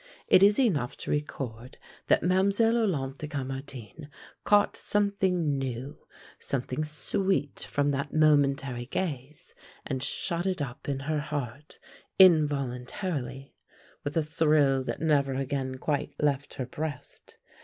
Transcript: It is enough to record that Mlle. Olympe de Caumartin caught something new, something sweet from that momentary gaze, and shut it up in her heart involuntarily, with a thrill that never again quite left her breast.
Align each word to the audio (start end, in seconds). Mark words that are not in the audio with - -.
It 0.27 0.41
is 0.41 0.59
enough 0.59 0.97
to 0.97 1.11
record 1.11 1.77
that 2.07 2.23
Mlle. 2.23 2.49
Olympe 2.75 3.19
de 3.19 3.27
Caumartin 3.27 4.09
caught 4.45 4.75
something 4.75 5.59
new, 5.59 6.07
something 6.39 6.83
sweet 6.83 7.59
from 7.69 7.91
that 7.91 8.11
momentary 8.11 8.87
gaze, 8.87 9.53
and 9.85 10.01
shut 10.01 10.47
it 10.47 10.59
up 10.59 10.89
in 10.89 11.01
her 11.01 11.19
heart 11.19 11.77
involuntarily, 12.17 13.53
with 14.03 14.17
a 14.17 14.23
thrill 14.23 14.83
that 14.85 15.01
never 15.03 15.35
again 15.35 15.77
quite 15.77 16.15
left 16.19 16.55
her 16.55 16.65
breast. 16.65 17.37